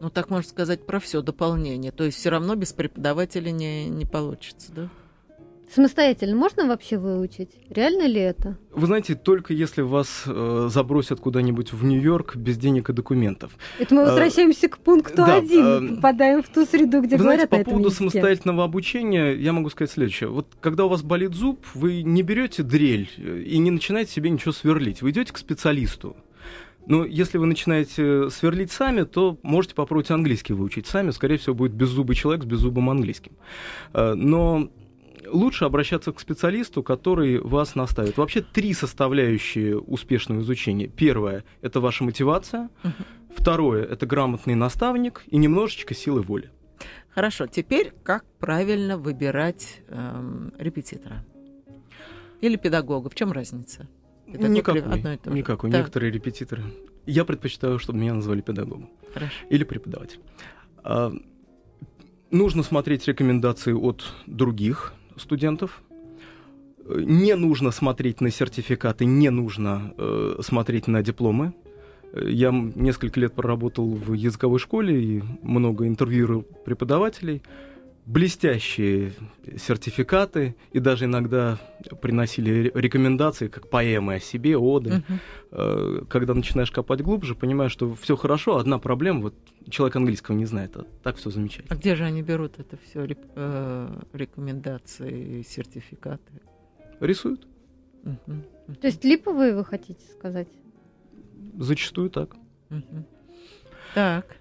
[0.00, 1.92] Ну, так можно сказать про все дополнение.
[1.92, 4.88] То есть все равно без преподавателя не, не получится, да?
[5.72, 7.50] Самостоятельно можно вообще выучить?
[7.70, 8.56] Реально ли это?
[8.72, 13.52] Вы знаете, только если вас э, забросят куда-нибудь в Нью-Йорк без денег и документов.
[13.78, 17.16] Это мы э, возвращаемся э, к пункту да, один, э, попадаем в ту среду, где
[17.16, 18.10] вы говорят знаете, по поводу языке.
[18.10, 20.28] самостоятельного обучения я могу сказать следующее.
[20.28, 24.52] Вот когда у вас болит зуб, вы не берете дрель и не начинаете себе ничего
[24.52, 25.02] сверлить.
[25.02, 26.16] Вы идете к специалисту.
[26.86, 31.10] Но если вы начинаете сверлить сами, то можете попробовать английский выучить сами.
[31.10, 33.32] Скорее всего, будет беззубый человек с беззубым английским.
[33.92, 34.70] Э, но
[35.28, 38.16] лучше обращаться к специалисту, который вас наставит.
[38.16, 40.88] Вообще три составляющие успешного изучения.
[40.88, 42.70] Первое– это ваша мотивация.
[43.34, 46.50] Второе– это грамотный наставник и немножечко силы воли.
[47.10, 51.24] Хорошо, теперь как правильно выбирать эм, репетитора?
[52.40, 53.08] Или педагога?
[53.08, 53.88] В чем разница?
[54.26, 54.82] Педагог никакой.
[54.82, 55.36] Одно и то же?
[55.36, 55.70] Никакой.
[55.70, 55.78] Да.
[55.78, 56.64] Некоторые репетиторы.
[57.06, 58.90] Я предпочитаю, чтобы меня назвали педагогом.
[59.14, 59.32] Хорошо.
[59.48, 60.20] Или преподаватель.
[60.82, 61.12] А,
[62.30, 65.82] нужно смотреть рекомендации от других студентов.
[66.88, 71.52] Не нужно смотреть на сертификаты, не нужно э, смотреть на дипломы.
[72.14, 77.42] Я несколько лет проработал в языковой школе и много интервьюировал преподавателей.
[78.06, 79.12] Блестящие
[79.56, 81.58] сертификаты и даже иногда
[82.00, 85.02] приносили рекомендации, как поэмы о себе, оды.
[85.50, 86.06] Uh-huh.
[86.06, 89.34] Когда начинаешь копать глубже, понимаешь, что все хорошо, одна проблема, вот
[89.68, 91.74] человек английского не знает, а так все замечательно.
[91.74, 96.40] А где же они берут это все, э, рекомендации, сертификаты?
[97.00, 97.44] Рисуют.
[98.04, 98.40] Uh-huh.
[98.80, 100.48] То есть липовые вы хотите сказать?
[101.58, 102.36] Зачастую так.
[102.70, 103.04] Uh-huh.
[103.94, 104.36] Так.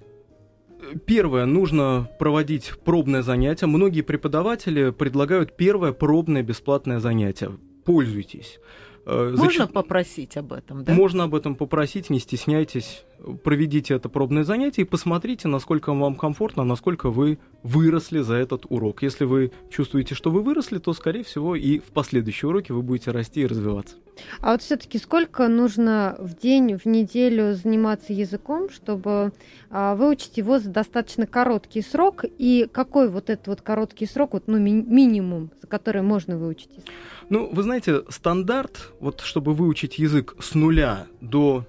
[1.05, 3.65] Первое, нужно проводить пробное занятие.
[3.67, 7.51] Многие преподаватели предлагают первое пробное бесплатное занятие.
[7.85, 8.59] Пользуйтесь.
[9.05, 9.73] Э, Можно Зач...
[9.73, 10.93] попросить об этом, да?
[10.93, 13.05] Можно об этом попросить, не стесняйтесь
[13.43, 19.01] проведите это пробное занятие и посмотрите, насколько вам комфортно, насколько вы выросли за этот урок.
[19.03, 23.11] Если вы чувствуете, что вы выросли, то, скорее всего, и в последующие уроки вы будете
[23.11, 23.95] расти и развиваться.
[24.39, 29.33] А вот все-таки сколько нужно в день, в неделю заниматься языком, чтобы
[29.69, 32.23] а, выучить его за достаточно короткий срок?
[32.37, 36.69] И какой вот этот вот короткий срок, вот, ну, ми- минимум, за который можно выучить
[36.71, 36.89] язык?
[37.29, 41.65] Ну, вы знаете, стандарт, вот чтобы выучить язык с нуля до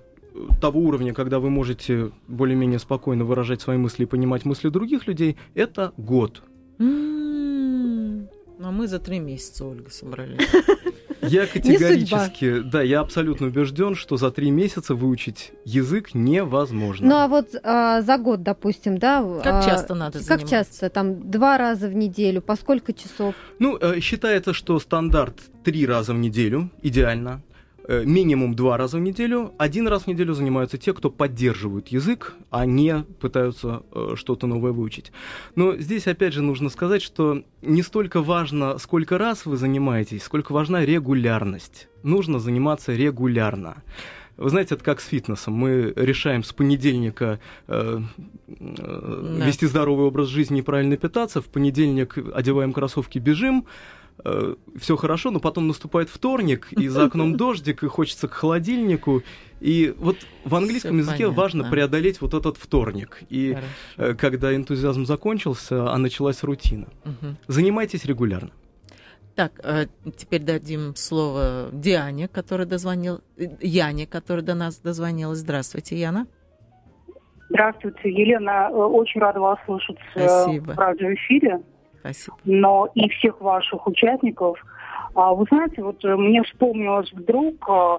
[0.60, 5.36] того уровня, когда вы можете более-менее спокойно выражать свои мысли и понимать мысли других людей,
[5.54, 6.42] это год.
[6.78, 8.28] М-м-м.
[8.58, 10.40] Но мы за три месяца, Ольга, собрались.
[11.22, 17.08] Я категорически, да, я абсолютно убежден, что за три месяца выучить язык невозможно.
[17.08, 19.22] Ну а вот а, за год, допустим, да?
[19.42, 20.28] Как а, часто надо заниматься?
[20.28, 20.90] Как часто?
[20.90, 23.34] Там два раза в неделю, по сколько часов?
[23.58, 27.42] Ну, э, считается, что стандарт три раза в неделю, идеально.
[27.88, 29.52] Э, минимум два раза в неделю.
[29.58, 34.72] Один раз в неделю занимаются те, кто поддерживают язык, а не пытаются э, что-то новое
[34.72, 35.12] выучить.
[35.54, 40.52] Но здесь опять же нужно сказать, что не столько важно, сколько раз вы занимаетесь, сколько
[40.52, 41.88] важна регулярность.
[42.02, 43.84] Нужно заниматься регулярно.
[44.36, 45.54] Вы знаете, это как с фитнесом.
[45.54, 48.00] Мы решаем с понедельника э,
[48.48, 49.46] э, да.
[49.46, 51.40] вести здоровый образ жизни и правильно питаться.
[51.40, 53.64] В понедельник одеваем кроссовки, бежим.
[54.24, 59.22] Э, все хорошо, но потом наступает вторник, и за окном дождик, и хочется к холодильнику.
[59.60, 61.42] И вот в английском Всё языке понятно.
[61.42, 63.20] важно преодолеть вот этот вторник.
[63.28, 63.56] И.
[63.96, 66.88] Э, когда энтузиазм закончился, а началась рутина.
[67.04, 67.36] Угу.
[67.48, 68.50] Занимайтесь регулярно.
[69.34, 73.20] Так, э, теперь дадим слово Диане, которая дозвонил,
[73.60, 75.38] Яне, которая до нас дозвонилась.
[75.38, 76.26] Здравствуйте, Яна.
[77.50, 78.70] Здравствуйте, Елена.
[78.70, 80.72] Очень рада вас слышать Спасибо.
[80.72, 81.60] в радиоэфире.
[82.06, 82.36] Спасибо.
[82.44, 84.58] Но и всех ваших участников.
[85.14, 87.98] А, вы знаете, вот э, мне вспомнилось вдруг а,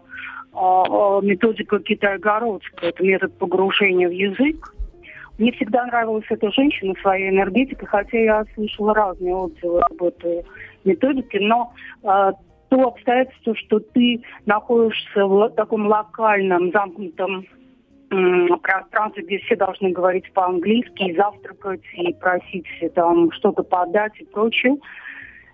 [0.53, 4.73] а, методика Китай-Городская, это метод погружения в язык.
[5.37, 10.43] Мне всегда нравилась эта женщина своей энергетикой, хотя я слышала разные отзывы об этой
[10.83, 12.31] методике, но э,
[12.69, 17.45] то обстоятельство, что ты находишься в таком локальном, замкнутом
[18.09, 24.77] пространстве, где все должны говорить по-английски, и завтракать, и просить там что-то подать и прочее.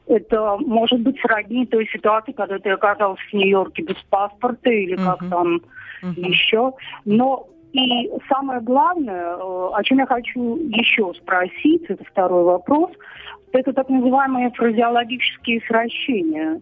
[0.05, 5.05] Это может быть сродни той ситуации, когда ты оказался в Нью-Йорке без паспорта или uh-huh.
[5.05, 5.61] как там
[6.03, 6.19] uh-huh.
[6.29, 6.73] еще.
[7.05, 12.91] Но и самое главное, э, о чем я хочу еще спросить, это второй вопрос,
[13.51, 16.61] это так называемые фразеологические сращения.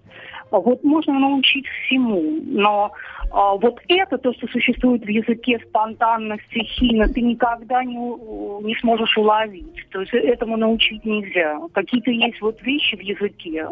[0.51, 2.91] Вот можно научить всему, но
[3.31, 9.17] а, вот это, то, что существует в языке спонтанно, стихийно, ты никогда не, не сможешь
[9.17, 9.87] уловить.
[9.91, 11.57] То есть этому научить нельзя.
[11.73, 13.67] Какие-то есть вот вещи в языке,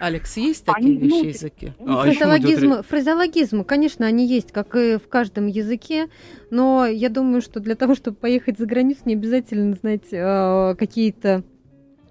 [0.00, 1.72] Алекс, есть такие они, вещи языки?
[1.86, 6.08] А, фразеологизмы, фразеологизмы, конечно, они есть, как и в каждом языке,
[6.50, 11.44] но я думаю, что для того, чтобы поехать за границу, не обязательно знать э, какие-то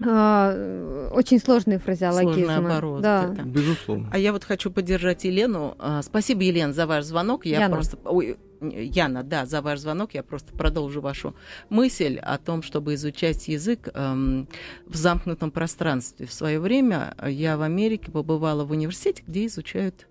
[0.05, 2.45] а, очень сложные фразеологизмы.
[2.45, 3.03] Сложные обороты.
[3.03, 3.27] Да.
[3.27, 3.43] да.
[3.43, 4.09] Безусловно.
[4.11, 5.75] А я вот хочу поддержать Елену.
[5.79, 7.45] А, спасибо, Елена, за ваш звонок.
[7.45, 7.75] Я Яна.
[7.75, 7.97] просто...
[8.05, 10.13] Ой, Яна, да, за ваш звонок.
[10.13, 11.35] Я просто продолжу вашу
[11.69, 14.47] мысль о том, чтобы изучать язык эм,
[14.85, 16.25] в замкнутом пространстве.
[16.25, 20.07] В свое время я в Америке побывала в университете, где изучают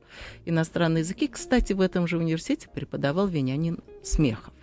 [0.47, 1.29] иностранные языки.
[1.29, 4.58] Кстати, в этом же университете преподавал Венянин Смехов.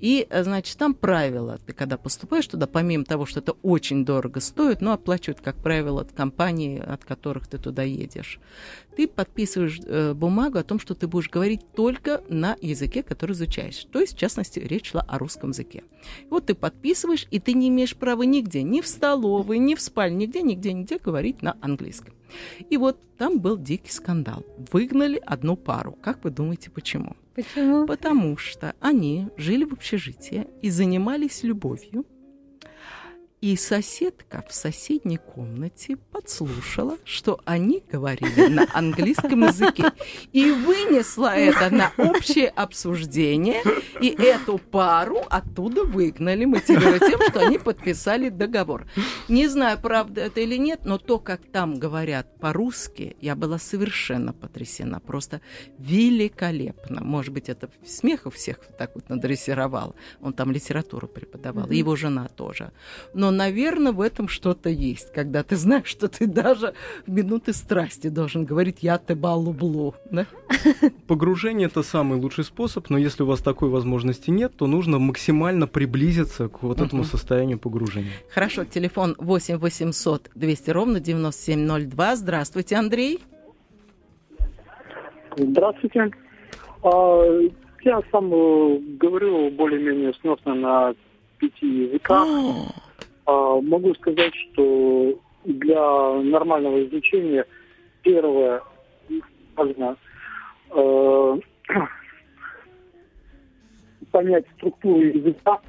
[0.00, 1.58] И, э, значит, там правила.
[1.66, 6.00] Ты когда поступаешь туда, помимо того, что это очень дорого стоит, но оплачивают, как правило,
[6.02, 8.40] от компании, от которых ты туда едешь.
[8.96, 13.84] Ты подписываешь э, бумагу о том, что ты будешь говорить только на языке, который изучаешь.
[13.92, 15.84] То есть, в частности, речь шла о русском языке.
[16.30, 20.26] Вот ты подписываешь, и ты не имеешь права нигде, ни в столовой, ни в спальне,
[20.26, 22.14] нигде, нигде, нигде говорить на английском.
[22.68, 24.44] И вот там был дикий скандал.
[24.72, 25.92] Выгнали одну пару.
[26.00, 27.16] Как вы думаете, почему?
[27.42, 27.86] Почему?
[27.86, 32.04] Потому что они жили в общежитии и занимались любовью
[33.40, 39.92] и соседка в соседней комнате подслушала, что они говорили на английском языке.
[40.32, 43.62] И вынесла это на общее обсуждение.
[44.00, 48.86] И эту пару оттуда выгнали, мотивируя тем, что они подписали договор.
[49.28, 54.34] Не знаю, правда это или нет, но то, как там говорят по-русски, я была совершенно
[54.34, 55.00] потрясена.
[55.00, 55.40] Просто
[55.78, 57.02] великолепно.
[57.02, 59.94] Может быть, это смех у всех так вот надрессировал.
[60.20, 62.72] Он там литературу преподавал, его жена тоже.
[63.14, 66.74] Но наверное, в этом что-то есть, когда ты знаешь, что ты даже
[67.06, 69.94] в минуты страсти должен говорить «я ты балублу».
[70.10, 70.26] Да?
[71.06, 75.66] Погружение– это самый лучший способ, но если у вас такой возможности нет, то нужно максимально
[75.66, 78.12] приблизиться к вот этому состоянию погружения.
[78.32, 82.16] Хорошо, телефон 8 800 200 ровно 9702.
[82.16, 83.20] Здравствуйте, Андрей.
[85.36, 86.10] Здравствуйте.
[86.82, 87.22] А,
[87.82, 90.94] я сам э, говорю более-менее сносно на
[91.38, 92.26] пяти языках.
[93.30, 95.14] А, могу сказать, что
[95.44, 97.46] для нормального изучения
[98.02, 98.60] первое
[99.54, 99.96] важно
[100.74, 101.36] э,
[104.10, 105.60] понять структуру языка.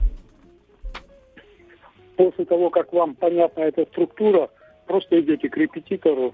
[2.16, 4.50] После того, как вам понятна эта структура,
[4.88, 6.34] просто идете к репетитору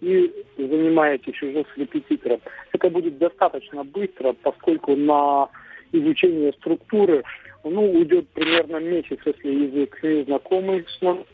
[0.00, 2.40] и занимаетесь уже с репетитором.
[2.72, 5.50] Это будет достаточно быстро, поскольку на
[5.92, 7.22] изучение структуры
[7.64, 11.24] ну, уйдет примерно месяц, если язык незнакомый с ним.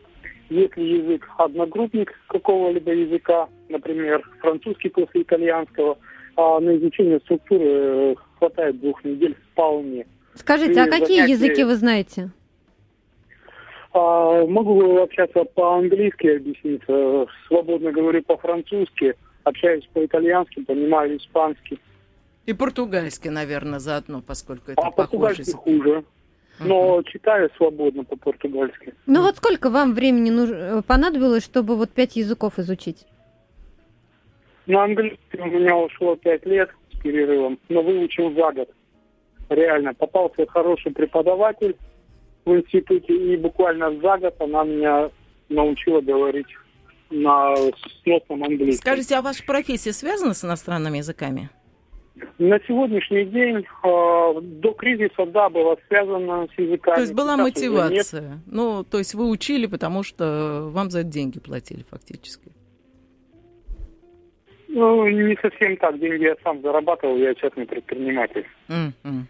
[0.49, 5.97] Если язык одногруппник какого-либо языка, например, французский после итальянского,
[6.37, 10.07] а на изучение структуры э, хватает двух недель вполне.
[10.35, 11.33] Скажите, И а какие занятия...
[11.33, 12.31] языки вы знаете?
[13.93, 17.27] А, могу общаться по-английски, объясниться.
[17.47, 19.15] Свободно говорю по-французски,
[19.45, 21.79] общаюсь по-итальянски, понимаю испанский.
[22.47, 25.45] И португальский, наверное, заодно, поскольку это а похоже.
[25.53, 26.05] хуже
[26.61, 28.95] но читаю свободно по-португальски.
[29.07, 30.51] Ну вот сколько вам времени нуж...
[30.51, 33.07] Э, понадобилось, чтобы вот пять языков изучить?
[34.67, 38.71] На английском у меня ушло пять лет с перерывом, но выучил за год.
[39.49, 41.77] Реально, попался хороший преподаватель
[42.45, 45.11] в институте, и буквально за год она меня
[45.49, 46.47] научила говорить
[47.11, 47.55] на
[48.03, 48.93] сносном английском.
[48.93, 51.51] Скажите, а ваша профессия связана с иностранными языками?
[52.39, 56.97] На сегодняшний день э, до кризиса, да, было связано с языками.
[56.97, 58.41] То есть была Сейчас мотивация.
[58.47, 62.53] Ну, то есть вы учили, потому что вам за это деньги платили фактически.
[64.69, 65.99] Ну, не совсем так.
[65.99, 68.47] Деньги я сам зарабатывал, я частный предприниматель.
[68.69, 69.23] Mm-hmm.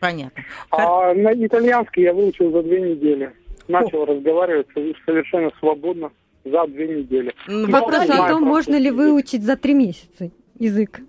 [0.00, 0.44] Понятно.
[0.70, 3.32] А на итальянский я выучил за две недели.
[3.68, 4.06] Начал О.
[4.06, 4.68] разговаривать
[5.04, 6.10] совершенно свободно
[6.44, 7.34] за две недели.
[7.46, 11.00] Вопрос о том, можно ли выучить за три месяца язык.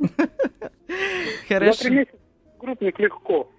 [1.47, 1.89] Хорошо.
[2.59, 3.49] Группник легко.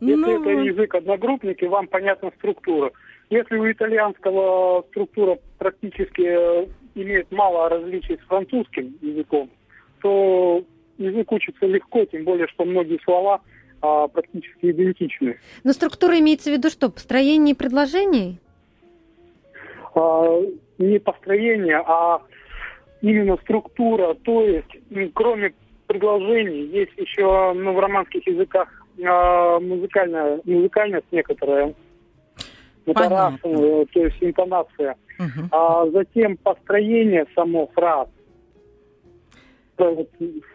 [0.00, 0.40] Если ну...
[0.40, 2.90] это язык одногруппник, и вам понятна структура.
[3.30, 9.48] Если у итальянского структура практически э, имеет мало различий с французским языком,
[10.02, 10.62] то
[10.98, 13.40] язык учится легко, тем более, что многие слова
[13.80, 15.38] а, практически идентичны.
[15.64, 16.90] Но структура имеется в виду что?
[16.90, 18.38] Построение предложений?
[19.94, 20.40] А,
[20.78, 22.22] не построение, а
[23.02, 24.70] именно структура, то есть
[25.14, 25.52] кроме
[25.86, 31.74] предложений есть еще ну, в романских языках э, музыкальная музыкальность некоторая,
[32.86, 35.48] это раз, э, то есть интонация, угу.
[35.50, 38.08] а затем построение само фраз.
[39.76, 40.08] Вот,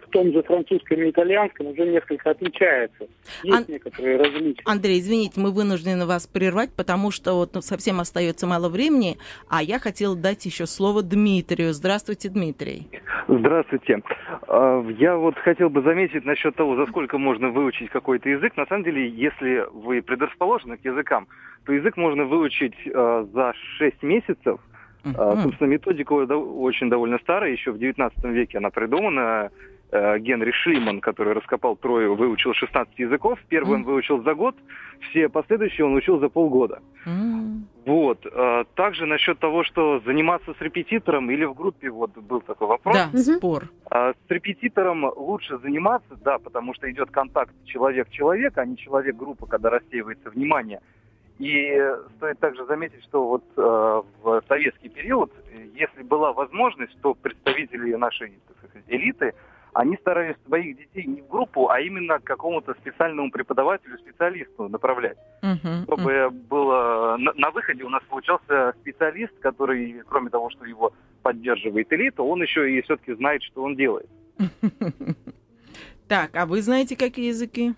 [0.07, 3.07] в том же французском и итальянском уже несколько отличается.
[3.43, 3.65] Есть Ан...
[3.67, 4.61] некоторые различия.
[4.65, 9.17] Андрей, извините, мы вынуждены вас прервать, потому что вот ну, совсем остается мало времени,
[9.49, 11.73] а я хотела дать еще слово Дмитрию.
[11.73, 12.87] Здравствуйте, Дмитрий.
[13.27, 14.01] Здравствуйте.
[14.47, 18.55] А, я вот хотел бы заметить насчет того, за сколько можно выучить какой-то язык.
[18.55, 21.27] На самом деле, если вы предрасположены к языкам,
[21.65, 24.59] то язык можно выучить а, за 6 месяцев.
[25.03, 25.41] Uh-huh.
[25.41, 29.51] Собственно, методика очень довольно старая, еще в 19 веке она придумана.
[29.89, 33.39] Э, Генри Шлиман, который раскопал Трою, выучил 16 языков.
[33.47, 33.75] Первый mm.
[33.75, 34.55] он выучил за год,
[35.09, 36.81] все последующие он учил за полгода.
[37.05, 37.61] Mm.
[37.85, 38.25] Вот.
[38.25, 42.97] Э, также насчет того, что заниматься с репетитором или в группе, вот был такой вопрос.
[43.13, 43.69] Да, спор.
[43.89, 50.29] С репетитором лучше заниматься, да, потому что идет контакт человек-человек, а не человек-группа, когда рассеивается
[50.31, 50.81] внимание.
[51.39, 51.81] И
[52.17, 55.31] стоит также заметить, что вот э, в советский период,
[55.75, 59.33] если была возможность, то представители нашей так сказать, элиты
[59.77, 65.17] они старались своих детей не в группу, а именно к какому-то специальному преподавателю, специалисту направлять.
[65.43, 66.29] Uh-huh, Чтобы uh-huh.
[66.31, 67.15] было...
[67.19, 72.41] На, на выходе у нас получался специалист, который, кроме того, что его поддерживает элита, он
[72.41, 74.09] еще и все-таки знает, что он делает.
[76.07, 77.73] Так, а вы знаете, какие языки?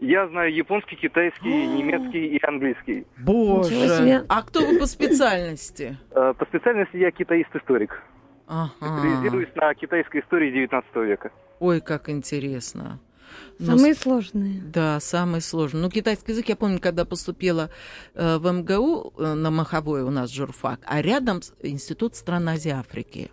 [0.00, 3.06] Я знаю японский, китайский, немецкий и английский.
[3.18, 4.24] Боже!
[4.28, 5.98] А кто вы по специальности?
[6.10, 8.02] Э, по специальности я китаист-историк.
[8.46, 8.70] Ага.
[8.80, 11.30] Специализируюсь на китайской истории 19 века.
[11.60, 13.00] Ой, как интересно.
[13.58, 14.62] Самые Но, сложные.
[14.62, 15.82] Да, самые сложные.
[15.82, 17.70] Ну, китайский язык, я помню, когда поступила
[18.14, 23.30] э, в МГУ э, на Маховой у нас журфак, а рядом Институт стран Азии Африки,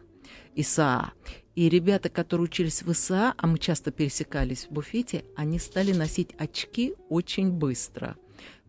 [0.56, 1.12] ИСА.
[1.56, 6.34] И ребята, которые учились в ИСА, а мы часто пересекались в буфете, они стали носить
[6.38, 8.16] очки очень быстро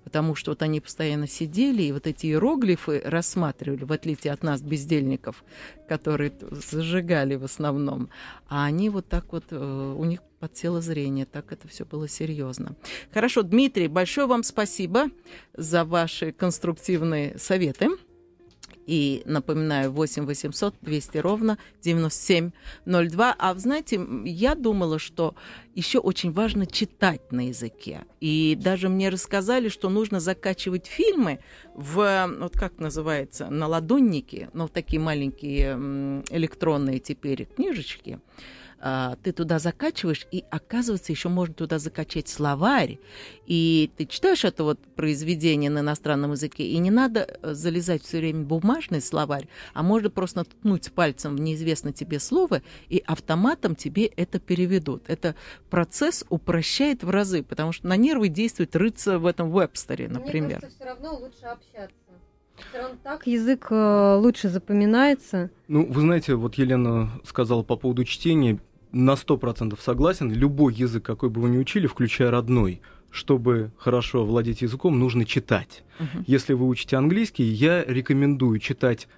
[0.04, 4.62] потому что вот они постоянно сидели и вот эти иероглифы рассматривали, в отличие от нас,
[4.62, 5.44] бездельников,
[5.88, 8.08] которые зажигали в основном.
[8.48, 12.74] А они вот так вот, э, у них подсело зрение, так это все было серьезно.
[13.12, 15.06] Хорошо, Дмитрий, большое вам спасибо
[15.56, 17.90] за ваши конструктивные советы.
[18.86, 23.36] И напоминаю, 8 800 200 ровно 9702.
[23.38, 25.34] А знаете, я думала, что
[25.74, 28.04] еще очень важно читать на языке.
[28.20, 31.38] И даже мне рассказали, что нужно закачивать фильмы
[31.74, 38.20] в, вот как называется, на ладонники, ну, такие маленькие электронные теперь книжечки.
[38.84, 42.98] А, ты туда закачиваешь, и оказывается, еще можно туда закачать словарь.
[43.46, 48.18] И ты читаешь это вот произведение на иностранном языке, и не надо э, залезать все
[48.18, 53.76] время в бумажный словарь, а можно просто ткнуть пальцем в неизвестное тебе слово, и автоматом
[53.76, 55.04] тебе это переведут.
[55.06, 55.36] Это
[55.70, 60.44] процесс упрощает в разы, потому что на нервы действует рыться в этом вебстере, например.
[60.44, 61.94] Мне кажется, все равно лучше общаться.
[63.04, 65.50] Так язык э, лучше запоминается.
[65.68, 68.58] Ну, вы знаете, вот Елена сказала по поводу чтения,
[68.92, 70.30] на 100% согласен.
[70.30, 72.80] Любой язык, какой бы вы ни учили, включая родной,
[73.10, 75.82] чтобы хорошо владеть языком, нужно читать.
[75.98, 76.24] Uh-huh.
[76.26, 79.08] Если вы учите английский, я рекомендую читать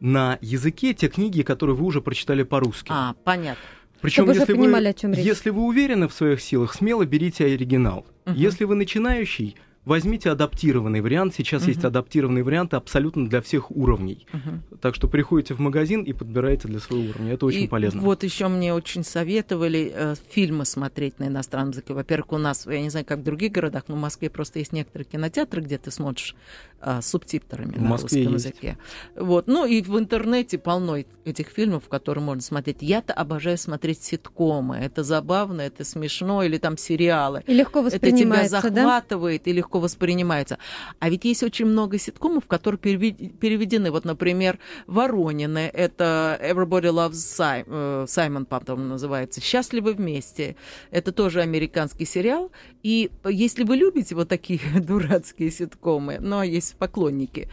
[0.00, 2.88] на языке те книги, которые вы уже прочитали по-русски.
[2.90, 3.62] А, понятно.
[4.00, 5.24] Причем, если, понимали, вы, о чем речь.
[5.24, 8.04] если вы уверены в своих силах, смело берите оригинал.
[8.24, 8.34] Uh-huh.
[8.34, 11.34] Если вы начинающий, Возьмите адаптированный вариант.
[11.34, 11.68] Сейчас uh-huh.
[11.68, 14.26] есть адаптированные варианты абсолютно для всех уровней.
[14.32, 14.78] Uh-huh.
[14.80, 17.32] Так что приходите в магазин и подбираете для своего уровня.
[17.34, 18.00] Это очень и полезно.
[18.00, 21.94] Вот еще мне очень советовали э, фильмы смотреть на иностранном языке.
[21.94, 24.72] Во-первых, у нас, я не знаю, как в других городах, но в Москве просто есть
[24.72, 26.36] некоторые кинотеатры, где ты смотришь
[26.82, 28.46] э, субтитрами в на Москве русском есть.
[28.46, 28.78] языке.
[29.16, 29.46] Вот.
[29.46, 32.78] Ну и в интернете полно этих фильмов, которые можно смотреть.
[32.80, 34.76] Я-то обожаю смотреть ситкомы.
[34.76, 37.42] Это забавно, это смешно, или там сериалы.
[37.46, 39.50] И легко воспринимается, Это тебя захватывает, да?
[39.50, 40.58] и легко воспринимается.
[40.98, 43.90] А ведь есть очень много ситкомов, которые переведены.
[43.90, 50.56] Вот, например, Воронины, это Everybody Loves Simon, э, Саймон потом называется, «Счастливы вместе».
[50.90, 52.50] Это тоже американский сериал.
[52.82, 57.48] И если вы любите вот такие дурацкие ситкомы, но есть поклонники,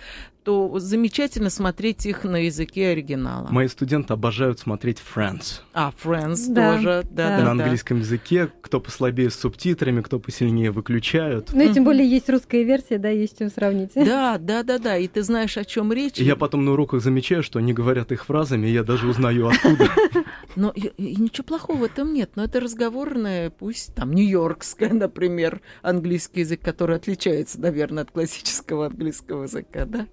[0.50, 3.50] то замечательно смотреть их на языке оригинала.
[3.52, 5.62] Мои студенты обожают смотреть Friends.
[5.74, 7.38] А, Friends да, тоже, да, да.
[7.38, 8.04] На да, английском да.
[8.04, 11.54] языке, кто послабее с субтитрами, кто посильнее выключают.
[11.54, 13.92] Ну и тем более есть русская версия, да, есть чем сравнить.
[13.94, 16.18] Да, да, да, да, и ты знаешь, о чем речь.
[16.18, 19.50] И я потом на уроках замечаю, что они говорят их фразами, и я даже узнаю
[19.50, 19.88] откуда.
[20.56, 25.62] Но и, и ничего плохого в этом нет, но это разговорное, пусть там нью-йоркское, например,
[25.84, 30.08] английский язык, который отличается, наверное, от классического английского языка, да?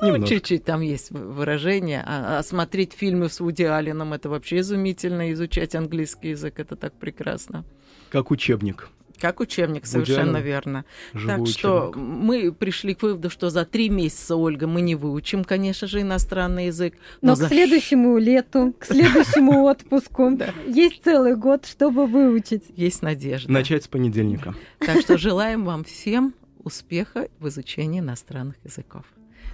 [0.00, 2.02] Ну, чуть-чуть там есть выражение.
[2.06, 5.32] А, а смотреть фильмы с Вуди Алленом это вообще изумительно.
[5.32, 7.64] Изучать английский язык это так прекрасно.
[8.10, 8.88] Как учебник.
[9.22, 10.36] Как учебник, совершенно Идеально.
[10.38, 10.84] верно.
[11.12, 11.58] Живой так учебник.
[11.58, 16.00] что мы пришли к выводу, что за три месяца, Ольга, мы не выучим, конечно же,
[16.00, 16.94] иностранный язык.
[17.20, 17.48] Но, но к за...
[17.48, 22.64] следующему лету, к следующему отпуску есть целый год, чтобы выучить.
[22.74, 23.52] Есть надежда.
[23.52, 24.56] Начать с понедельника.
[24.80, 29.04] Так что желаем вам всем успеха в изучении иностранных языков.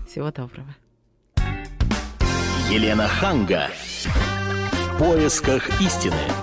[0.09, 0.74] Всего доброго.
[2.70, 3.68] Елена Ханга.
[4.06, 6.32] В поисках истины.